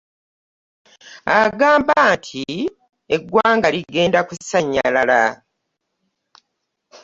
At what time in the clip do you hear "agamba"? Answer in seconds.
1.41-1.95